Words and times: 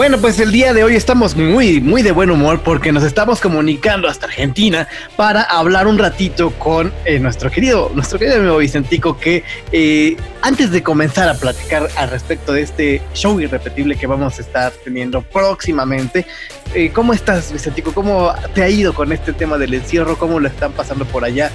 Bueno, 0.00 0.16
pues 0.18 0.40
el 0.40 0.50
día 0.50 0.72
de 0.72 0.82
hoy 0.82 0.96
estamos 0.96 1.36
muy, 1.36 1.78
muy 1.78 2.00
de 2.00 2.10
buen 2.10 2.30
humor 2.30 2.62
porque 2.62 2.90
nos 2.90 3.04
estamos 3.04 3.38
comunicando 3.38 4.08
hasta 4.08 4.24
Argentina 4.24 4.88
para 5.14 5.42
hablar 5.42 5.86
un 5.86 5.98
ratito 5.98 6.52
con 6.52 6.90
eh, 7.04 7.18
nuestro 7.18 7.50
querido, 7.50 7.92
nuestro 7.94 8.18
querido 8.18 8.38
amigo 8.38 8.56
Vicentico, 8.56 9.18
que 9.18 9.44
eh, 9.72 10.16
antes 10.40 10.70
de 10.70 10.82
comenzar 10.82 11.28
a 11.28 11.34
platicar 11.34 11.86
al 11.96 12.08
respecto 12.08 12.54
de 12.54 12.62
este 12.62 13.02
show 13.12 13.38
irrepetible 13.40 13.94
que 13.94 14.06
vamos 14.06 14.38
a 14.38 14.40
estar 14.40 14.72
teniendo 14.82 15.20
próximamente, 15.20 16.24
eh, 16.72 16.90
¿cómo 16.94 17.12
estás, 17.12 17.52
Vicentico? 17.52 17.92
¿Cómo 17.92 18.32
te 18.54 18.62
ha 18.62 18.70
ido 18.70 18.94
con 18.94 19.12
este 19.12 19.34
tema 19.34 19.58
del 19.58 19.74
encierro? 19.74 20.16
¿Cómo 20.16 20.40
lo 20.40 20.48
están 20.48 20.72
pasando 20.72 21.04
por 21.04 21.26
allá? 21.26 21.50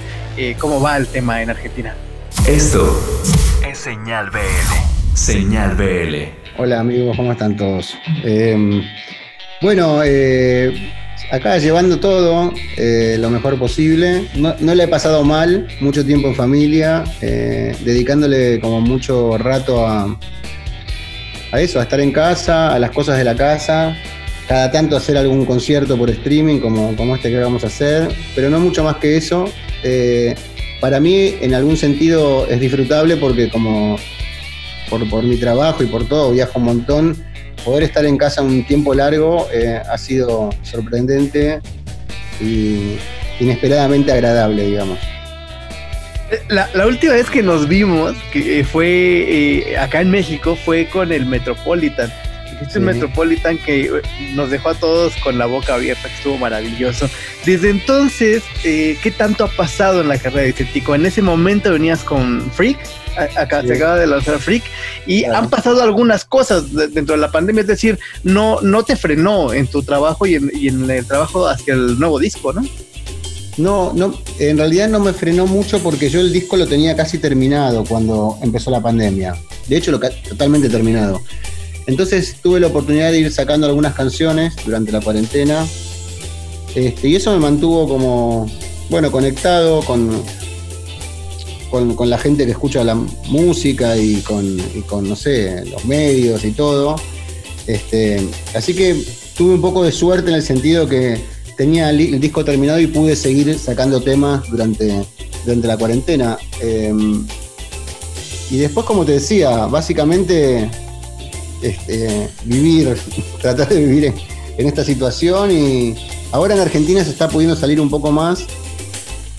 ¿Cómo 0.60 0.80
va 0.80 0.98
el 0.98 1.08
tema 1.08 1.42
en 1.42 1.50
Argentina? 1.50 1.96
Esto 2.46 2.96
es 3.68 3.76
Señal 3.76 4.30
BL. 4.30 4.95
Señal 5.16 5.74
BL. 5.76 6.14
Hola 6.58 6.80
amigos, 6.80 7.16
¿cómo 7.16 7.32
están 7.32 7.56
todos? 7.56 7.96
Em, 8.22 8.82
bueno, 9.62 10.02
eh, 10.04 10.92
acá 11.32 11.56
llevando 11.56 11.98
todo 11.98 12.52
eh, 12.76 13.16
lo 13.18 13.30
mejor 13.30 13.58
posible. 13.58 14.28
No, 14.36 14.54
le 14.74 14.84
he 14.84 14.88
pasado 14.88 15.24
mal, 15.24 15.68
mucho 15.80 16.04
tiempo 16.04 16.28
en 16.28 16.34
familia, 16.34 17.02
eh, 17.22 17.74
dedicándole 17.82 18.60
como 18.60 18.82
mucho 18.82 19.38
rato 19.38 19.86
a, 19.86 20.18
a 21.50 21.60
eso, 21.62 21.80
a 21.80 21.84
estar 21.84 22.00
en 22.00 22.12
casa, 22.12 22.74
a 22.74 22.78
las 22.78 22.90
cosas 22.90 23.16
de 23.16 23.24
la 23.24 23.34
casa. 23.34 23.96
Cada 24.46 24.70
tanto 24.70 24.98
hacer 24.98 25.16
algún 25.16 25.46
concierto 25.46 25.96
por 25.96 26.10
streaming 26.10 26.60
como, 26.60 26.94
como 26.94 27.16
este 27.16 27.30
que 27.30 27.38
vamos 27.38 27.64
a 27.64 27.68
hacer, 27.68 28.14
pero 28.34 28.50
no 28.50 28.60
mucho 28.60 28.84
más 28.84 28.96
que 28.96 29.16
eso. 29.16 29.50
para 30.78 31.00
mí, 31.00 31.36
en 31.40 31.54
algún 31.54 31.78
sentido, 31.78 32.46
es 32.48 32.60
disfrutable 32.60 33.16
porque 33.16 33.48
como 33.48 33.98
por, 34.88 35.22
mi 35.22 35.36
trabajo 35.36 35.82
y 35.82 35.86
por 35.86 36.06
todo, 36.08 36.32
viajo 36.32 36.58
un 36.58 36.64
montón. 36.64 37.24
Poder 37.64 37.84
estar 37.84 38.04
en 38.04 38.16
casa 38.16 38.42
un 38.42 38.64
tiempo 38.64 38.94
largo 38.94 39.48
eh, 39.52 39.80
ha 39.90 39.98
sido 39.98 40.50
sorprendente 40.62 41.60
y 42.40 42.96
inesperadamente 43.40 44.12
agradable, 44.12 44.66
digamos. 44.66 44.98
La, 46.48 46.86
última 46.86 47.14
vez 47.14 47.30
que 47.30 47.42
nos 47.42 47.68
vimos, 47.68 48.16
que 48.32 48.64
fue 48.64 48.88
eh, 48.88 49.78
acá 49.78 50.00
en 50.00 50.10
México, 50.10 50.56
fue 50.56 50.88
con 50.88 51.12
el 51.12 51.24
Metropolitan. 51.24 52.12
Este 52.60 52.80
Metropolitan 52.80 53.58
que 53.58 53.82
eh, 53.82 53.90
nos 54.34 54.50
dejó 54.50 54.70
a 54.70 54.74
todos 54.74 55.14
con 55.16 55.38
la 55.38 55.46
boca 55.46 55.74
abierta, 55.74 56.08
que 56.08 56.14
estuvo 56.14 56.38
maravilloso. 56.38 57.08
Desde 57.44 57.70
entonces, 57.70 58.42
¿qué 58.62 59.14
tanto 59.16 59.44
ha 59.44 59.48
pasado 59.48 60.00
en 60.00 60.08
la 60.08 60.18
carrera 60.18 60.42
de 60.42 60.46
Vicentico? 60.48 60.94
En 60.94 61.06
ese 61.06 61.22
momento 61.22 61.70
venías 61.70 62.02
con 62.02 62.50
Freak, 62.52 62.78
acá 63.36 63.62
se 63.62 63.74
acaba 63.74 63.96
de 63.96 64.06
lanzar 64.06 64.38
Freak 64.38 64.64
y 65.06 65.24
han 65.24 65.48
pasado 65.48 65.82
algunas 65.82 66.24
cosas 66.24 66.72
dentro 66.72 67.14
de 67.14 67.20
la 67.20 67.30
pandemia, 67.30 67.62
es 67.62 67.66
decir, 67.66 67.98
no, 68.22 68.60
no 68.60 68.84
te 68.84 68.96
frenó 68.96 69.52
en 69.52 69.66
tu 69.66 69.82
trabajo 69.82 70.26
y 70.26 70.34
en, 70.34 70.90
el 70.90 71.06
trabajo 71.06 71.48
hacia 71.48 71.74
el 71.74 71.98
nuevo 71.98 72.18
disco, 72.18 72.52
¿no? 72.52 72.62
No, 73.56 73.92
no, 73.94 74.20
en 74.38 74.58
realidad 74.58 74.88
no 74.88 75.00
me 75.00 75.14
frenó 75.14 75.46
mucho 75.46 75.82
porque 75.82 76.10
yo 76.10 76.20
el 76.20 76.30
disco 76.30 76.58
lo 76.58 76.66
tenía 76.66 76.94
casi 76.94 77.16
terminado 77.16 77.84
cuando 77.84 78.38
empezó 78.42 78.70
la 78.70 78.82
pandemia. 78.82 79.34
De 79.66 79.76
hecho, 79.78 79.92
lo 79.92 79.98
totalmente 79.98 80.68
terminado. 80.68 81.22
Entonces 81.86 82.36
tuve 82.42 82.60
la 82.60 82.66
oportunidad 82.66 83.12
de 83.12 83.20
ir 83.20 83.32
sacando 83.32 83.66
algunas 83.66 83.94
canciones 83.94 84.54
durante 84.64 84.92
la 84.92 85.00
cuarentena. 85.00 85.66
Este, 86.74 87.08
y 87.08 87.16
eso 87.16 87.32
me 87.32 87.38
mantuvo 87.38 87.88
como, 87.88 88.50
bueno, 88.90 89.10
conectado 89.10 89.80
con, 89.82 90.22
con, 91.70 92.10
la 92.10 92.18
gente 92.18 92.44
que 92.44 92.52
escucha 92.52 92.84
la 92.84 92.94
música 92.94 93.96
y 93.96 94.16
con, 94.22 95.08
no 95.08 95.16
sé, 95.16 95.64
los 95.66 95.84
medios 95.84 96.44
y 96.44 96.50
todo. 96.50 96.96
Este, 97.66 98.26
así 98.54 98.74
que 98.74 99.02
tuve 99.36 99.54
un 99.54 99.60
poco 99.60 99.84
de 99.84 99.92
suerte 99.92 100.30
en 100.30 100.36
el 100.36 100.42
sentido 100.42 100.88
que 100.88 101.20
tenía 101.56 101.90
el, 101.90 102.20
disco 102.20 102.44
terminado 102.44 102.80
y 102.80 102.86
pude 102.86 103.16
seguir 103.16 103.58
sacando 103.58 104.00
temas 104.00 104.48
durante, 104.50 104.92
durante 105.44 105.66
la 105.68 105.76
cuarentena. 105.76 106.36
Em, 106.60 107.26
y 108.50 108.58
después, 108.58 108.86
como 108.86 109.04
te 109.04 109.12
decía, 109.12 109.66
básicamente 109.66 110.70
este, 111.62 112.28
vivir, 112.44 112.96
tratar 113.40 113.68
de 113.68 113.84
vivir 113.84 114.12
en, 114.58 114.66
esta 114.66 114.84
situación 114.84 115.50
y 115.50 115.94
ahora 116.32 116.54
en 116.54 116.60
Argentina 116.60 117.02
se 117.04 117.10
está 117.10 117.28
pudiendo 117.28 117.56
salir 117.56 117.80
un 117.80 117.90
poco 117.90 118.10
más 118.10 118.46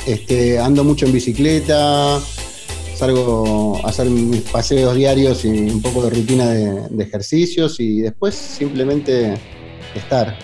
este, 0.07 0.57
ando 0.57 0.83
mucho 0.83 1.05
en 1.05 1.11
bicicleta, 1.11 2.19
salgo 2.95 3.79
a 3.83 3.89
hacer 3.89 4.07
mis 4.07 4.41
paseos 4.41 4.95
diarios 4.95 5.43
y 5.43 5.49
un 5.49 5.81
poco 5.81 6.01
de 6.03 6.09
rutina 6.11 6.49
de, 6.49 7.03
ejercicios 7.03 7.79
y 7.79 8.01
después 8.01 8.33
simplemente 8.33 9.37
estar. 9.95 10.37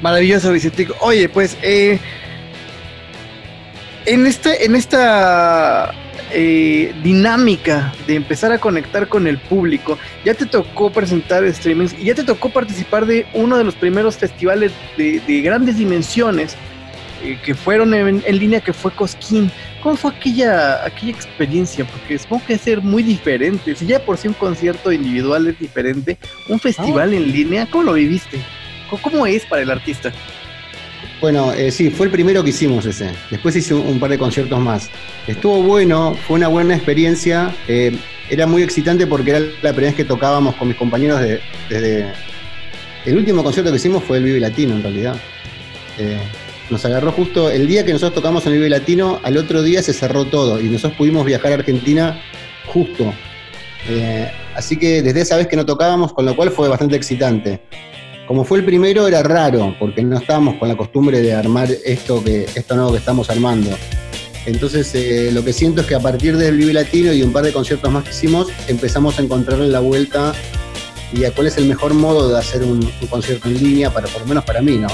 Maravilloso, 0.00 0.50
Vicentico. 0.52 0.94
Oye, 1.00 1.28
pues 1.28 1.58
eh, 1.62 1.98
en, 4.06 4.26
este, 4.26 4.64
en 4.64 4.74
esta 4.74 5.92
eh, 6.32 6.94
dinámica 7.02 7.92
de 8.06 8.14
empezar 8.14 8.52
a 8.52 8.58
conectar 8.58 9.08
con 9.08 9.26
el 9.26 9.38
público, 9.38 9.98
ya 10.24 10.34
te 10.34 10.46
tocó 10.46 10.90
presentar 10.90 11.50
streamings 11.52 11.94
y 11.98 12.04
ya 12.04 12.14
te 12.14 12.24
tocó 12.24 12.50
participar 12.50 13.06
de 13.06 13.26
uno 13.34 13.56
de 13.56 13.64
los 13.64 13.74
primeros 13.74 14.16
festivales 14.16 14.72
de, 14.96 15.20
de 15.20 15.40
grandes 15.40 15.76
dimensiones 15.76 16.56
eh, 17.22 17.38
que 17.44 17.54
fueron 17.54 17.92
en, 17.92 18.22
línea, 18.38 18.60
que 18.60 18.72
fue 18.72 18.90
Cosquín. 18.92 19.50
¿Cómo 19.82 19.96
fue 19.96 20.10
aquella, 20.10 20.84
aquella 20.84 21.12
experiencia? 21.12 21.84
Porque 21.84 22.18
supongo 22.18 22.46
que 22.46 22.56
ser 22.56 22.80
muy 22.80 23.02
diferente. 23.02 23.74
Si 23.74 23.86
ya 23.86 23.98
por 23.98 24.16
sí 24.16 24.28
un 24.28 24.34
concierto 24.34 24.90
individual 24.90 25.46
es 25.46 25.58
diferente, 25.58 26.16
un 26.48 26.58
festival 26.58 27.12
en 27.12 27.30
línea, 27.30 27.66
¿cómo 27.66 27.84
lo 27.84 27.92
viviste? 27.94 28.40
¿Cómo 29.02 29.26
es 29.26 29.44
para 29.44 29.62
el 29.62 29.70
artista? 29.70 30.12
Bueno, 31.20 31.52
eh, 31.52 31.70
sí, 31.70 31.90
fue 31.90 32.06
el 32.06 32.12
primero 32.12 32.42
que 32.42 32.50
hicimos 32.50 32.86
ese. 32.86 33.10
Después 33.30 33.54
hice 33.56 33.74
un, 33.74 33.98
par 33.98 34.10
de 34.10 34.18
conciertos 34.18 34.58
más. 34.58 34.90
Estuvo 35.26 35.62
bueno, 35.62 36.16
fue 36.26 36.36
una 36.36 36.48
buena 36.48 36.74
experiencia. 36.74 37.54
Eh, 37.68 37.96
era 38.28 38.46
muy 38.46 38.62
excitante 38.62 39.06
porque 39.06 39.30
era 39.30 39.40
la 39.40 39.72
primera 39.72 39.88
vez 39.88 39.94
que 39.94 40.04
tocábamos 40.04 40.54
con 40.56 40.68
mis 40.68 40.76
compañeros 40.76 41.20
desde... 41.68 42.12
El 43.04 43.16
último 43.16 43.42
concierto 43.42 43.70
que 43.70 43.78
hicimos 43.78 44.04
fue 44.04 44.18
el 44.18 44.24
Vive 44.24 44.40
Latino, 44.40 44.74
en 44.74 44.82
realidad. 44.82 45.16
Nos 46.70 46.84
agarró 46.84 47.10
justo 47.10 47.50
el 47.50 47.66
día 47.66 47.84
que 47.84 47.92
nosotros 47.92 48.22
tocamos 48.22 48.46
en 48.46 48.52
el 48.52 48.58
Vive 48.58 48.70
Latino, 48.70 49.18
al 49.24 49.36
otro 49.36 49.60
día 49.60 49.82
se 49.82 49.92
cerró 49.92 50.26
todo 50.26 50.60
y 50.60 50.68
nosotros 50.68 50.96
pudimos 50.96 51.26
viajar 51.26 51.50
a 51.50 51.54
Argentina 51.56 52.20
justo. 52.66 53.12
Eh, 53.88 54.30
así 54.54 54.76
que 54.76 55.02
desde 55.02 55.22
esa 55.22 55.36
vez 55.36 55.48
que 55.48 55.56
no 55.56 55.66
tocábamos, 55.66 56.12
con 56.12 56.24
lo 56.24 56.36
cual 56.36 56.50
fue 56.50 56.68
bastante 56.68 56.94
excitante. 56.94 57.60
Como 58.30 58.44
fue 58.44 58.58
el 58.58 58.64
primero, 58.64 59.08
era 59.08 59.24
raro, 59.24 59.74
porque 59.76 60.04
no 60.04 60.16
estábamos 60.16 60.54
con 60.54 60.68
la 60.68 60.76
costumbre 60.76 61.20
de 61.20 61.34
armar 61.34 61.68
esto, 61.84 62.22
que, 62.22 62.44
esto 62.54 62.76
nuevo 62.76 62.92
que 62.92 62.98
estamos 62.98 63.28
armando. 63.28 63.76
Entonces, 64.46 64.94
eh, 64.94 65.32
lo 65.32 65.44
que 65.44 65.52
siento 65.52 65.80
es 65.80 65.88
que 65.88 65.96
a 65.96 65.98
partir 65.98 66.36
del 66.36 66.56
Vive 66.56 66.72
Latino 66.72 67.12
y 67.12 67.24
un 67.24 67.32
par 67.32 67.42
de 67.42 67.52
conciertos 67.52 67.90
más 67.90 68.04
que 68.04 68.10
hicimos, 68.10 68.46
empezamos 68.68 69.18
a 69.18 69.22
encontrarle 69.22 69.66
la 69.66 69.80
vuelta 69.80 70.32
y 71.12 71.24
a 71.24 71.32
cuál 71.34 71.48
es 71.48 71.56
el 71.56 71.64
mejor 71.64 71.92
modo 71.92 72.28
de 72.28 72.38
hacer 72.38 72.62
un, 72.62 72.88
concierto 73.10 73.48
en 73.48 73.58
línea, 73.58 73.92
para, 73.92 74.06
por 74.06 74.20
lo 74.20 74.28
menos 74.28 74.44
para 74.44 74.62
mí, 74.62 74.78
¿no? 74.78 74.86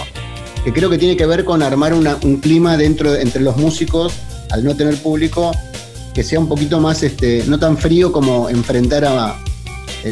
que 0.64 0.72
creo 0.72 0.88
que 0.88 0.96
tiene 0.96 1.14
que 1.14 1.26
ver 1.26 1.44
con 1.44 1.62
armar 1.62 1.92
un 1.92 2.40
clima 2.40 2.78
dentro 2.78 3.14
entre 3.14 3.42
los 3.42 3.58
músicos, 3.58 4.14
al 4.48 4.64
no 4.64 4.74
tener 4.74 4.96
público, 4.96 5.52
que 6.14 6.22
sea 6.22 6.40
un 6.40 6.48
poquito 6.48 6.80
más, 6.80 7.02
este, 7.02 7.44
no 7.46 7.58
tan 7.58 7.76
frío 7.76 8.12
como 8.12 8.48
enfrentar 8.48 9.04
a... 9.04 9.38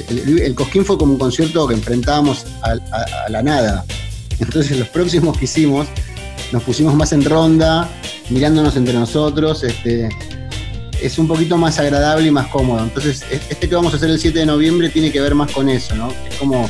El, 0.09 0.55
Cosquín 0.55 0.85
fue 0.85 0.99
como 0.99 1.13
un 1.13 1.19
concierto 1.19 1.67
que 1.67 1.75
enfrentábamos 1.75 2.47
a, 2.63 3.29
la 3.29 3.43
nada. 3.43 3.85
Entonces 4.39 4.79
los 4.79 4.89
próximos 4.89 5.39
que 5.39 5.45
hicimos 5.45 5.87
nos 6.53 6.63
pusimos 6.63 6.95
más 6.95 7.13
en 7.13 7.25
ronda, 7.25 7.89
mirándonos 8.31 8.77
entre 8.77 8.95
nosotros, 8.95 9.63
este, 9.63 10.09
es 11.03 11.19
un 11.19 11.29
poquito 11.29 11.57
más 11.57 11.79
agradable 11.79 12.29
y 12.29 12.31
más 12.31 12.47
cómodo. 12.49 12.83
Entonces, 12.83 13.25
este 13.31 13.69
que 13.69 13.75
vamos 13.75 13.93
a 13.93 13.97
hacer 13.97 14.11
el 14.11 14.19
7 14.19 14.39
de 14.39 14.47
noviembre 14.47 14.89
tiene 14.89 15.13
que 15.13 15.21
ver 15.21 15.35
más 15.35 15.53
con 15.53 15.69
eso, 15.69 15.95
¿no? 15.95 16.13
Es 16.29 16.37
como 16.37 16.69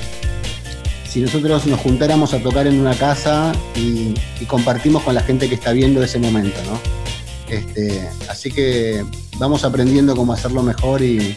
si 1.08 1.20
nosotros 1.20 1.66
nos 1.66 1.78
juntáramos 1.80 2.34
a 2.34 2.42
tocar 2.42 2.66
en 2.66 2.80
una 2.80 2.94
casa 2.96 3.52
y, 3.76 4.14
compartimos 4.46 5.04
con 5.04 5.14
la 5.14 5.22
gente 5.22 5.48
que 5.48 5.54
está 5.54 5.72
viendo 5.72 6.02
ese 6.02 6.18
momento, 6.18 6.58
¿no? 6.66 6.80
Este, 7.48 8.08
así 8.28 8.50
que 8.50 9.04
vamos 9.38 9.64
aprendiendo 9.64 10.16
cómo 10.16 10.32
hacerlo 10.32 10.62
mejor 10.62 11.02
y, 11.02 11.36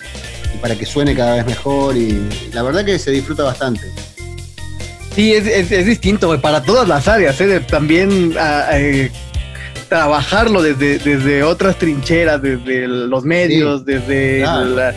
para 0.58 0.76
que 0.76 0.86
suene 0.86 1.16
cada 1.16 1.36
vez 1.36 1.46
mejor 1.46 1.96
y 1.96 2.28
la 2.54 2.64
verdad 2.64 2.86
que 2.86 3.00
se 3.00 3.12
disfruta 3.12 3.44
bastante. 3.44 3.92
Sí, 5.16 5.34
es, 5.34 5.70
distinto 5.86 6.40
para 6.42 6.62
todas 6.62 6.88
las 6.88 7.08
áreas, 7.08 7.42
¿eh? 7.42 7.60
también 7.62 8.36
ah, 8.40 8.68
eh, 8.74 9.10
trabajarlo 9.90 10.62
desde, 10.62 11.00
desde 11.00 11.44
otras 11.44 11.78
trincheras, 11.78 12.42
desde 12.42 12.88
los 12.88 13.24
medios, 13.24 13.84
desde 13.84 14.42
la, 14.42 14.94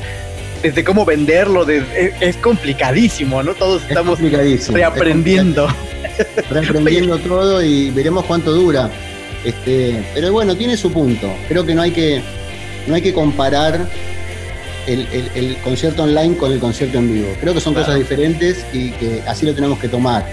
desde 0.62 0.84
cómo 0.84 1.04
venderlo, 1.04 1.66
es, 1.68 2.36
complicadísimo, 2.36 3.42
¿no? 3.42 3.54
Todos 3.54 3.82
estamos 3.88 4.18
reaprendiendo. 4.68 5.68
Reaprendiendo 6.50 7.18
todo 7.26 7.62
y 7.62 7.90
veremos 7.90 8.24
cuánto 8.26 8.52
dura. 8.52 8.90
Este, 9.44 10.04
pero 10.14 10.32
bueno, 10.32 10.54
tiene 10.54 10.76
su 10.76 10.92
punto. 10.92 11.32
Creo 11.48 11.64
que 11.64 11.74
no 11.74 11.82
hay 11.82 11.92
que, 11.92 12.20
no 12.86 12.94
hay 12.94 13.02
que 13.02 13.14
comparar 13.14 13.86
el, 14.86 15.56
concierto 15.62 16.02
online 16.04 16.36
con 16.36 16.52
el 16.52 16.58
concierto 16.58 16.98
en 16.98 17.12
vivo. 17.12 17.28
Creo 17.40 17.54
que 17.54 17.60
son 17.60 17.74
cosas 17.74 17.96
diferentes 17.96 18.64
y 18.72 18.90
que 18.92 19.22
así 19.26 19.46
lo 19.46 19.54
tenemos 19.54 19.78
que 19.78 19.88
tomar, 19.88 20.26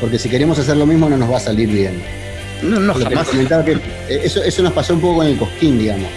porque 0.00 0.18
si 0.18 0.28
queremos 0.28 0.58
hacer 0.58 0.76
lo 0.76 0.86
mismo 0.86 1.08
no 1.08 1.16
nos 1.16 1.30
va 1.30 1.38
a 1.38 1.40
salir 1.40 1.68
bien. 1.68 2.02
No, 2.62 2.80
no, 2.80 2.94
jamás. 2.94 3.28
Que 3.28 3.78
eso, 4.08 4.42
eso 4.42 4.62
nos 4.62 4.72
pasó 4.72 4.94
un 4.94 5.00
poco 5.00 5.16
con 5.18 5.26
el 5.26 5.36
Cosquín, 5.36 5.78
digamos. 5.78 6.08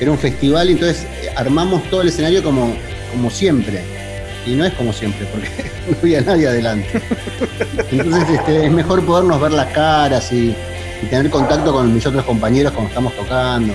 Era 0.00 0.10
un 0.10 0.18
festival 0.18 0.70
y 0.70 0.72
entonces 0.72 1.06
eh, 1.22 1.28
armamos 1.36 1.88
todo 1.88 2.02
el 2.02 2.08
escenario 2.08 2.42
como, 2.42 2.74
como 3.12 3.30
siempre. 3.30 3.80
Y 4.44 4.54
no 4.54 4.64
es 4.64 4.72
como 4.74 4.92
siempre, 4.92 5.26
porque 5.32 5.48
no 5.90 5.96
había 6.02 6.20
nadie 6.20 6.48
adelante. 6.48 7.00
Entonces 7.90 8.28
este, 8.28 8.66
es 8.66 8.72
mejor 8.72 9.04
podernos 9.06 9.40
ver 9.40 9.52
las 9.52 9.68
caras 9.68 10.32
y, 10.32 10.54
y 11.02 11.06
tener 11.06 11.30
contacto 11.30 11.72
con 11.72 11.94
mis 11.94 12.04
otros 12.04 12.24
compañeros 12.24 12.72
cuando 12.72 12.88
estamos 12.88 13.14
tocando. 13.14 13.72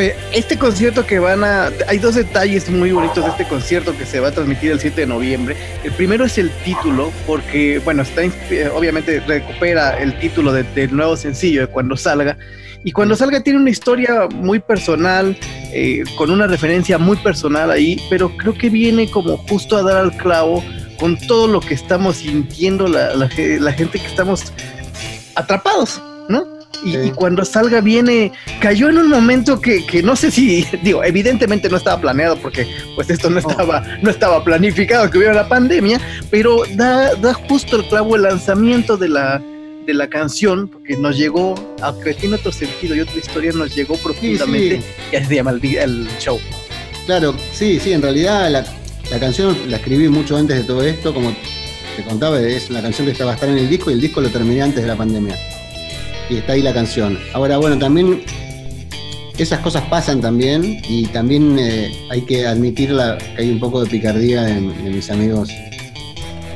Este 0.00 0.56
concierto 0.56 1.04
que 1.06 1.18
van 1.18 1.42
a... 1.44 1.70
Hay 1.88 1.98
dos 1.98 2.14
detalles 2.14 2.70
muy 2.70 2.92
bonitos 2.92 3.24
de 3.24 3.30
este 3.30 3.44
concierto 3.46 3.96
que 3.96 4.06
se 4.06 4.20
va 4.20 4.28
a 4.28 4.32
transmitir 4.32 4.70
el 4.70 4.80
7 4.80 5.00
de 5.00 5.06
noviembre. 5.06 5.56
El 5.82 5.92
primero 5.92 6.24
es 6.24 6.38
el 6.38 6.50
título, 6.64 7.12
porque, 7.26 7.80
bueno, 7.80 8.02
está 8.02 8.22
eh, 8.22 8.70
obviamente 8.74 9.20
recupera 9.20 9.98
el 9.98 10.18
título 10.18 10.52
del 10.52 10.94
nuevo 10.94 11.16
sencillo 11.16 11.62
de 11.62 11.66
cuando 11.66 11.96
salga. 11.96 12.36
Y 12.84 12.92
cuando 12.92 13.16
salga 13.16 13.42
tiene 13.42 13.58
una 13.58 13.70
historia 13.70 14.28
muy 14.32 14.60
personal, 14.60 15.36
eh, 15.72 16.04
con 16.16 16.30
una 16.30 16.46
referencia 16.46 16.96
muy 16.98 17.16
personal 17.16 17.70
ahí, 17.70 18.00
pero 18.08 18.36
creo 18.36 18.54
que 18.54 18.70
viene 18.70 19.10
como 19.10 19.36
justo 19.36 19.76
a 19.76 19.82
dar 19.82 19.96
al 19.96 20.16
clavo 20.16 20.62
con 20.98 21.18
todo 21.18 21.48
lo 21.48 21.60
que 21.60 21.74
estamos 21.74 22.16
sintiendo 22.16 22.86
la, 22.88 23.14
la 23.14 23.72
gente 23.72 23.98
que 23.98 24.06
estamos 24.06 24.52
atrapados, 25.34 26.02
Y, 26.84 27.10
cuando 27.10 27.44
salga 27.44 27.80
viene, 27.80 28.32
cayó 28.60 28.88
en 28.88 28.98
un 28.98 29.08
momento 29.08 29.60
que, 29.60 30.02
no 30.02 30.16
sé 30.16 30.30
si, 30.30 30.66
digo, 30.82 31.02
evidentemente 31.04 31.68
no 31.68 31.76
estaba 31.76 32.00
planeado 32.00 32.36
porque 32.36 32.66
pues 32.94 33.10
esto 33.10 33.30
no 33.30 33.38
estaba, 33.38 33.82
no 34.02 34.10
estaba 34.10 34.42
planificado 34.44 35.10
que 35.10 35.18
hubiera 35.18 35.34
la 35.34 35.48
pandemia, 35.48 36.00
pero 36.30 36.62
da, 36.74 37.14
da 37.16 37.34
justo 37.34 37.76
el 37.76 37.88
clavo 37.88 38.16
el 38.16 38.22
lanzamiento 38.22 38.96
de 38.96 39.08
la, 39.08 39.42
de 39.86 39.94
la 39.94 40.08
canción, 40.08 40.68
porque 40.68 40.96
nos 40.96 41.16
llegó, 41.16 41.54
aunque 41.82 42.14
tiene 42.14 42.36
otro 42.36 42.52
sentido 42.52 42.94
y 42.94 43.00
otra 43.00 43.18
historia, 43.18 43.52
nos 43.52 43.74
llegó 43.74 43.96
profundamente 43.96 44.82
y 45.12 45.16
así 45.16 45.26
se 45.26 45.34
llama 45.34 45.52
el, 45.52 46.08
show. 46.18 46.38
Claro, 47.06 47.34
sí, 47.52 47.80
sí, 47.80 47.92
en 47.92 48.02
realidad 48.02 48.50
la, 48.50 48.64
la 49.10 49.18
canción 49.18 49.56
la 49.66 49.78
escribí 49.78 50.08
mucho 50.08 50.36
antes 50.36 50.58
de 50.58 50.64
todo 50.64 50.82
esto, 50.82 51.14
como 51.14 51.34
te 51.96 52.02
contaba, 52.04 52.40
es 52.40 52.70
la 52.70 52.82
canción 52.82 53.06
que 53.06 53.12
estaba 53.12 53.32
a 53.32 53.34
estar 53.34 53.48
en 53.48 53.58
el 53.58 53.68
disco 53.68 53.90
y 53.90 53.94
el 53.94 54.00
disco 54.00 54.20
lo 54.20 54.28
terminé 54.28 54.62
antes 54.62 54.82
de 54.82 54.88
la 54.88 54.96
pandemia 54.96 55.36
y 56.28 56.36
está 56.36 56.52
ahí 56.52 56.62
la 56.62 56.74
canción. 56.74 57.18
Ahora, 57.32 57.58
bueno, 57.58 57.78
también 57.78 58.22
esas 59.38 59.60
cosas 59.60 59.84
pasan 59.88 60.20
también 60.20 60.80
y 60.88 61.06
también 61.06 61.58
eh, 61.58 61.92
hay 62.10 62.22
que 62.22 62.46
admitir 62.46 62.88
que 62.88 63.42
hay 63.42 63.50
un 63.50 63.60
poco 63.60 63.82
de 63.82 63.88
picardía 63.88 64.42
de, 64.42 64.60
mis 64.60 65.10
amigos 65.10 65.48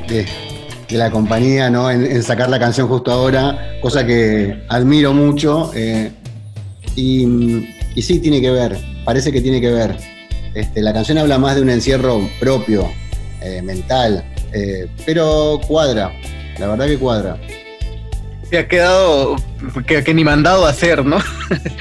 de, 0.07 0.25
la 0.89 1.09
compañía, 1.09 1.71
¿no? 1.71 1.89
En, 1.89 2.21
sacar 2.21 2.49
la 2.49 2.59
canción 2.59 2.87
justo 2.87 3.11
ahora, 3.11 3.79
cosa 3.81 4.05
que 4.05 4.63
admiro 4.69 5.11
mucho. 5.11 5.71
Eh, 5.73 6.11
y, 6.95 7.25
sí, 7.99 8.19
tiene 8.19 8.39
que 8.41 8.51
ver, 8.51 8.77
parece 9.03 9.31
que 9.31 9.41
tiene 9.41 9.59
que 9.59 9.71
ver. 9.71 9.97
Este, 10.53 10.83
la 10.83 10.93
canción 10.93 11.17
habla 11.17 11.39
más 11.39 11.55
de 11.55 11.61
un 11.63 11.71
encierro 11.71 12.29
propio, 12.39 12.91
eh, 13.41 13.63
mental, 13.63 14.23
pero 15.03 15.59
cuadra, 15.67 16.11
la 16.59 16.67
verdad 16.67 16.85
que 16.85 16.99
cuadra 16.99 17.39
se 18.49 18.57
ha 18.57 18.67
quedado 18.67 19.35
que, 19.85 20.13
ni 20.13 20.23
mandado 20.23 20.65
a 20.65 20.69
hacer, 20.69 21.05
¿no? 21.05 21.17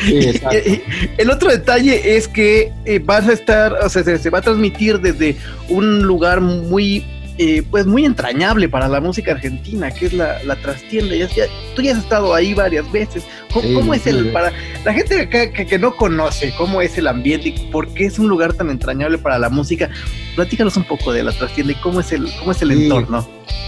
el 1.18 1.30
otro 1.30 1.50
detalle 1.50 2.16
es 2.16 2.28
que 2.28 2.72
eh, 2.84 3.00
vas 3.02 3.28
a 3.28 3.32
estar, 3.32 3.72
o 3.72 3.88
sea, 3.88 4.02
se, 4.02 4.30
va 4.30 4.38
a 4.38 4.42
transmitir 4.42 5.00
desde 5.00 5.36
un 5.68 6.02
lugar 6.02 6.40
muy, 6.40 7.04
eh, 7.38 7.62
pues 7.70 7.86
muy 7.86 8.04
entrañable 8.04 8.68
para 8.68 8.88
la 8.88 9.00
música 9.00 9.32
argentina, 9.32 9.90
que 9.90 10.06
es 10.06 10.12
la, 10.12 10.42
la 10.44 10.56
trastienda. 10.56 11.14
Ya, 11.14 11.28
tú 11.74 11.82
ya 11.82 11.92
has 11.92 11.98
estado 11.98 12.34
ahí 12.34 12.54
varias 12.54 12.90
veces. 12.92 13.24
¿Cómo, 13.52 13.92
es 13.92 14.06
el, 14.06 14.32
para 14.32 14.52
la 14.84 14.92
gente 14.94 15.28
que, 15.28 15.52
que, 15.52 15.78
no 15.78 15.94
conoce 15.94 16.54
cómo 16.56 16.80
es 16.80 16.96
el 16.96 17.06
ambiente 17.06 17.48
y 17.48 17.52
por 17.70 17.92
qué 17.92 18.06
es 18.06 18.18
un 18.18 18.28
lugar 18.28 18.54
tan 18.54 18.70
entrañable 18.70 19.18
para 19.18 19.38
la 19.38 19.50
música? 19.50 19.90
Platícanos 20.34 20.76
un 20.76 20.84
poco 20.84 21.12
de 21.12 21.22
la 21.22 21.32
trastienda 21.32 21.72
y 21.72 21.76
cómo 21.76 22.00
es 22.00 22.12
el, 22.12 22.28
cómo 22.38 22.52
es 22.52 22.62
el 22.62 22.70
entorno. 22.70 23.26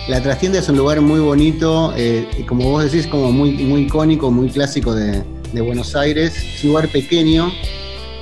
La 0.08 0.22
trastienda 0.22 0.58
es 0.58 0.68
un 0.68 0.76
lugar 0.76 1.00
muy 1.00 1.20
bonito, 1.20 1.94
eh, 1.96 2.26
como 2.46 2.70
vos 2.70 2.84
decís, 2.84 3.06
como 3.06 3.32
muy, 3.32 3.52
muy 3.52 3.82
icónico, 3.82 4.30
muy 4.30 4.50
clásico 4.50 4.94
de, 4.94 5.22
Buenos 5.54 5.94
Aires. 5.94 6.36
Es 6.36 6.64
un 6.64 6.70
lugar 6.70 6.88
pequeño, 6.88 7.52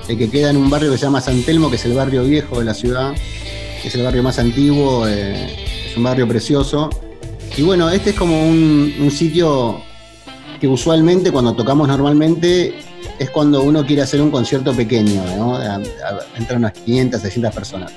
eh, 0.07 0.17
que 0.17 0.29
queda 0.29 0.51
en 0.51 0.59
un 0.59 0.69
barrio 0.69 0.93
que 0.93 0.99
se 0.99 1.05
llama 1.05 1.21
San 1.21 1.43
Telmo, 1.43 1.71
que 1.71 1.77
es 1.77 1.85
el 1.85 1.95
barrio 1.95 2.25
viejo 2.25 2.59
de 2.59 2.67
la 2.67 2.75
ciudad, 2.75 3.15
es 3.89 3.95
el 3.95 4.03
barrio 4.03 4.23
más 4.23 4.39
antiguo, 4.39 5.07
eh, 5.09 5.89
es 5.91 5.97
un 5.97 6.03
barrio 6.03 6.27
precioso. 6.29 6.91
Y 7.57 7.63
bueno, 7.63 7.91
este 7.91 8.11
es 8.11 8.17
como 8.17 8.43
un, 8.49 9.11
sitio 9.11 9.81
que 10.61 10.69
usualmente 10.69 11.31
cuando 11.31 11.55
tocamos 11.55 11.89
normalmente 11.89 12.75
es 13.19 13.31
cuando 13.31 13.63
uno 13.63 13.85
quiere 13.85 14.03
hacer 14.03 14.23
un 14.23 14.31
concierto 14.31 14.73
pequeño, 14.73 15.23
¿no? 15.37 15.59
Unas 16.57 16.73
500, 16.73 17.21
600 17.21 17.55
personas. 17.55 17.93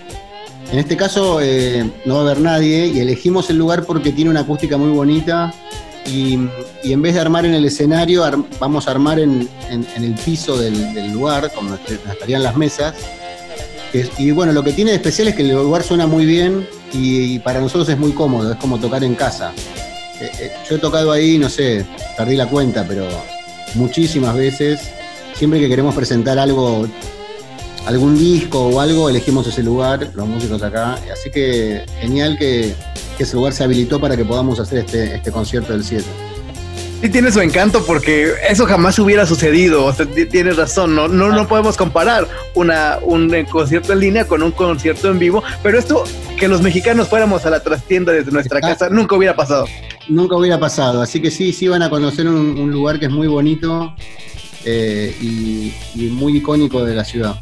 En 0.72 0.80
este 0.80 0.98
caso 0.98 1.40
eh, 1.42 1.90
no 2.06 2.16
va 2.16 2.20
a 2.22 2.24
haber 2.24 2.40
nadie 2.40 2.88
y 2.88 3.00
elegimos 3.00 3.50
el 3.50 3.58
lugar 3.58 3.86
porque 3.86 4.12
tiene 4.12 4.31
una 4.31 4.42
acústica 4.42 4.78
muy 4.78 4.90
bonita 4.90 5.54
y, 6.06 6.38
en 6.84 7.02
vez 7.02 7.16
de 7.16 7.20
armar 7.20 7.46
en 7.46 7.54
el 7.54 7.66
escenario, 7.66 8.24
vamos 8.60 8.88
a 8.88 8.92
armar 8.92 9.20
en, 9.20 9.48
el 9.70 10.16
piso 10.24 10.58
del, 10.58 11.12
lugar, 11.12 11.52
como 11.54 11.76
estarían 11.76 12.44
las 12.44 12.56
mesas. 12.56 12.96
Y 14.18 14.31
bueno, 14.31 14.51
lo 14.51 14.63
que 14.63 14.74
tiene 14.74 14.92
de 14.92 14.97
especial 14.97 15.27
es 15.27 15.36
que 15.36 15.44
el 15.44 15.51
lugar 15.51 15.83
suena 15.83 16.07
muy 16.07 16.25
bien 16.25 16.68
y, 16.94 17.39
para 17.39 17.59
nosotros 17.59 17.88
es 17.89 17.97
muy 17.97 18.12
cómodo, 18.12 18.51
es 18.51 18.57
como 18.57 18.80
tocar 18.80 19.03
en 19.03 19.15
casa. 19.15 19.53
Eh, 20.19 20.31
eh, 20.39 20.51
yo 20.69 20.75
he 20.75 20.80
tocado 20.80 21.12
ahí, 21.12 21.38
no 21.38 21.50
sé, 21.50 21.86
perdí 22.18 22.36
la 22.36 22.47
cuenta, 22.47 22.86
pero 22.88 23.07
muchísimas 23.75 24.36
veces. 24.36 24.80
Siempre 25.33 25.59
que 25.59 25.68
queremos 25.68 25.94
presentar 25.94 26.39
algo 26.39 26.88
algún 27.86 28.18
disco 28.18 28.68
o 28.68 28.80
algo, 28.80 29.09
elegimos 29.09 29.45
ese 29.47 29.62
lugar, 29.62 30.09
los 30.15 30.27
músicos 30.27 30.63
acá. 30.63 30.97
Así 31.12 31.30
que 31.30 31.86
genial 32.00 32.38
que, 32.38 32.74
ese 33.19 33.36
lugar 33.36 33.53
se 33.53 33.63
habilitó 33.63 34.00
para 34.00 34.18
que 34.18 34.25
podamos 34.25 34.59
hacer 34.59 34.80
este, 34.80 35.15
este 35.15 35.31
concierto 35.31 35.74
del 35.74 35.83
7. 35.83 36.03
Sí 37.06 37.12
tiene 37.12 37.31
su 37.31 37.40
encanto 37.40 37.86
porque 37.86 38.34
eso 38.50 38.66
jamás 38.66 38.98
hubiera 38.98 39.28
sucedido. 39.28 39.86
O 39.86 39.94
sea, 39.94 40.07
tienes 40.07 40.57
razón, 40.57 40.96
no, 40.96 41.07
no, 41.07 41.30
no 41.30 41.48
podemos 41.48 41.78
comparar 41.78 42.28
una, 42.56 42.98
un 43.04 43.30
concierto 43.46 43.94
en 43.94 44.00
línea 44.00 44.25
con 44.25 44.42
un 44.42 44.50
concierto 44.50 45.12
en 45.12 45.19
vivo, 45.19 45.44
pero 45.62 45.78
esto, 45.78 46.04
que 46.36 46.48
los 46.48 46.63
mexicanos 46.63 47.07
fuéramos 47.07 47.46
a 47.46 47.52
la 47.52 47.60
trastienda 47.60 48.12
desde 48.12 48.31
nuestra 48.31 48.60
casa, 48.60 48.90
nunca 48.90 49.16
hubiera 49.16 49.36
pasado. 49.36 49.68
Nunca 50.07 50.35
hubiera 50.35 50.59
pasado, 50.59 51.00
así 51.04 51.21
que 51.21 51.30
sí, 51.30 51.54
sí 51.54 51.68
van 51.68 51.83
a 51.83 51.92
conocer 51.92 52.28
un, 52.28 52.71
lugar 52.71 52.97
que 52.97 53.06
es 53.06 53.12
muy 53.12 53.28
bonito 53.28 53.95
eh, 54.66 55.16
y 55.21 56.09
muy 56.09 56.38
icónico 56.38 56.83
de 56.83 56.95
la 56.95 57.06
ciudad. 57.06 57.40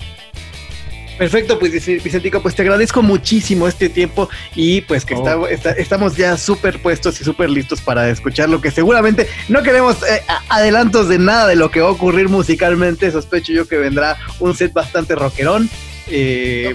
Perfecto, 1.17 1.59
pues 1.59 1.71
Vicentico, 1.71 2.41
pues 2.41 2.55
te 2.55 2.63
agradezco 2.63 3.01
muchísimo 3.01 3.67
este 3.67 3.89
tiempo 3.89 4.29
y 4.55 4.81
pues 4.81 5.05
que 5.05 5.13
oh. 5.15 5.47
estamos 5.47 6.15
ya 6.17 6.37
súper 6.37 6.81
puestos 6.81 7.21
y 7.21 7.23
súper 7.23 7.49
listos 7.49 7.81
para 7.81 8.09
escuchar 8.09 8.49
lo 8.49 8.61
que 8.61 8.71
seguramente 8.71 9.27
no 9.47 9.61
queremos 9.61 9.97
eh, 10.03 10.21
adelantos 10.49 11.09
de 11.09 11.19
nada 11.19 11.47
de 11.47 11.55
lo 11.55 11.69
que 11.69 11.81
va 11.81 11.89
a 11.89 11.91
ocurrir 11.91 12.29
musicalmente. 12.29 13.11
Sospecho 13.11 13.53
yo 13.53 13.67
que 13.67 13.77
vendrá 13.77 14.17
un 14.39 14.55
set 14.55 14.73
bastante 14.73 15.15
rockerón. 15.15 15.69
Eh, 16.07 16.71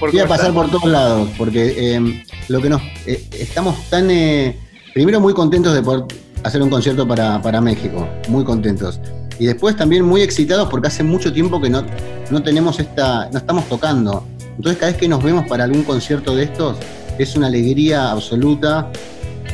voy 0.00 0.18
a 0.18 0.26
pasar 0.26 0.52
por 0.52 0.70
todos 0.70 0.86
lados, 0.90 1.28
porque 1.36 1.94
em, 1.94 2.22
lo 2.48 2.62
que 2.62 2.70
nos 2.70 2.80
eh, 3.06 3.22
estamos 3.32 3.88
tan 3.90 4.10
eh, 4.10 4.56
primero 4.94 5.20
muy 5.20 5.34
contentos 5.34 5.74
de 5.74 5.82
poder 5.82 6.04
hacer 6.42 6.62
un 6.62 6.70
concierto 6.70 7.06
para, 7.06 7.42
para 7.42 7.60
México, 7.60 8.08
muy 8.28 8.44
contentos 8.44 8.98
y 9.40 9.46
después 9.46 9.74
también 9.74 10.04
muy 10.04 10.20
excitados 10.20 10.68
porque 10.68 10.88
hace 10.88 11.02
mucho 11.02 11.32
tiempo 11.32 11.58
que 11.62 11.70
no, 11.70 11.82
no 12.30 12.42
tenemos 12.42 12.78
esta, 12.78 13.30
no 13.32 13.38
estamos 13.38 13.66
tocando. 13.70 14.22
Entonces 14.54 14.78
cada 14.78 14.92
vez 14.92 15.00
que 15.00 15.08
nos 15.08 15.24
vemos 15.24 15.46
para 15.48 15.64
algún 15.64 15.82
concierto 15.82 16.36
de 16.36 16.44
estos, 16.44 16.76
es 17.18 17.34
una 17.36 17.46
alegría 17.46 18.10
absoluta. 18.10 18.92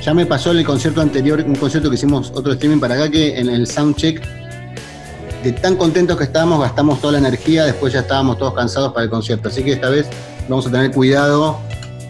Ya 0.03 0.13
me 0.13 0.27
pasó 0.27 0.51
el 0.51 0.65
concierto 0.65 1.01
anterior, 1.01 1.41
un 1.47 1.55
concierto 1.55 1.89
que 1.89 1.95
hicimos 1.95 2.33
otro 2.35 2.53
streaming 2.55 2.81
para 2.81 2.97
acá, 2.97 3.09
que 3.09 3.39
en 3.39 3.49
el 3.49 3.69
soundcheck, 3.69 4.21
de 5.45 5.53
tan 5.53 5.77
contentos 5.77 6.17
que 6.17 6.25
estábamos, 6.25 6.61
gastamos 6.61 7.01
toda 7.01 7.13
la 7.13 7.19
energía, 7.19 7.65
después 7.65 7.93
ya 7.93 8.01
estábamos 8.01 8.39
todos 8.39 8.55
cansados 8.55 8.93
para 8.93 9.05
el 9.05 9.11
concierto. 9.11 9.51
Así 9.51 9.63
que 9.63 9.75
esta 9.75 9.89
vez 9.89 10.09
vamos 10.49 10.67
a 10.67 10.73
tener 10.73 10.91
cuidado 10.91 11.61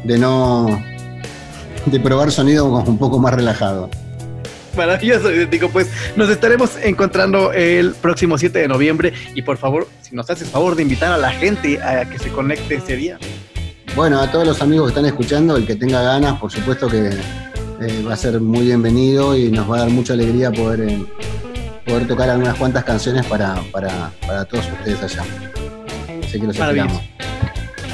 de 0.03 0.17
no 0.17 0.67
de 1.85 2.01
probar 2.01 2.33
sonido 2.33 2.65
un 2.65 2.97
poco 2.97 3.19
más 3.19 3.35
relajado. 3.35 3.91
Maravilloso, 4.77 5.31
idéntico. 5.35 5.69
Pues 5.69 5.91
nos 6.17 6.29
estaremos 6.29 6.77
encontrando 6.83 7.53
el 7.53 7.95
próximo 7.95 8.39
7 8.39 8.59
de 8.59 8.69
noviembre 8.69 9.13
y 9.35 9.43
por 9.43 9.57
favor, 9.57 9.89
si 10.03 10.15
nos 10.15 10.29
haces 10.31 10.49
favor 10.49 10.77
de 10.77 10.83
invitar 10.83 11.13
a 11.13 11.19
la 11.19 11.31
gente 11.31 11.83
a 11.83 12.09
que 12.09 12.19
se 12.19 12.31
conecte 12.31 12.77
ese 12.77 12.97
día. 12.97 13.19
Bueno, 13.95 14.21
a 14.21 14.31
todos 14.31 14.47
los 14.47 14.61
amigos 14.61 14.87
que 14.87 14.91
están 14.91 15.07
escuchando, 15.07 15.57
el 15.57 15.67
que 15.67 15.75
tenga 15.75 16.03
ganas, 16.03 16.39
por 16.39 16.53
supuesto 16.53 16.89
que 16.89 17.09
eh, 17.09 18.05
va 18.07 18.13
a 18.13 18.17
ser 18.17 18.41
muy 18.41 18.67
bienvenido 18.67 19.37
y 19.37 19.51
nos 19.51 19.71
va 19.71 19.77
a 19.77 19.81
dar 19.81 19.91
mucha 19.91 20.13
alegría 20.13 20.53
poder, 20.53 20.89
eh, 20.89 21.07
poder 21.85 22.07
tocar 22.07 22.29
algunas 22.29 22.57
cuantas 22.57 22.85
canciones 22.85 23.25
para, 23.27 23.55
para, 23.73 24.13
para 24.27 24.45
todos 24.45 24.67
ustedes 24.71 25.03
allá. 25.03 25.25
Así 26.23 26.39
que 26.39 26.47
los 26.47 26.57
esperamos. 26.57 27.16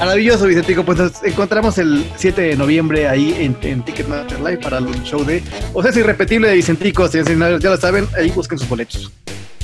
Maravilloso, 0.05 0.47
Vicentico. 0.47 0.83
Pues 0.83 0.97
nos 0.97 1.23
encontramos 1.23 1.77
el 1.77 2.05
7 2.17 2.41
de 2.41 2.55
noviembre 2.57 3.07
ahí 3.07 3.33
en, 3.39 3.57
en 3.61 3.85
Ticketmaster 3.85 4.37
Live 4.39 4.57
para 4.57 4.79
el 4.79 5.03
show 5.03 5.23
de 5.23 5.41
O 5.73 5.81
sea, 5.81 5.91
es 5.91 5.97
irrepetible 5.97 6.49
de 6.49 6.55
Vicentico. 6.55 7.07
Si 7.07 7.23
ya 7.23 7.69
lo 7.69 7.77
saben, 7.77 8.05
ahí 8.17 8.29
busquen 8.31 8.59
sus 8.59 8.67
boletos. 8.67 9.13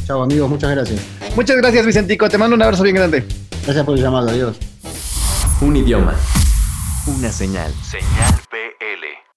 Chao, 0.08 0.24
amigos. 0.24 0.50
Muchas 0.50 0.72
gracias. 0.72 1.02
Muchas 1.36 1.58
gracias, 1.58 1.86
Vicentico. 1.86 2.30
Te 2.30 2.38
mando 2.38 2.56
un 2.56 2.62
abrazo 2.62 2.84
bien 2.84 2.96
grande. 2.96 3.26
Gracias 3.66 3.86
por 3.86 3.98
el 3.98 4.02
llamado. 4.02 4.30
Adiós. 4.30 4.58
Un 5.60 5.76
idioma. 5.76 6.16
Una 7.06 7.34
señal. 7.34 7.74
Señal 7.84 8.34
BL. 8.50 9.29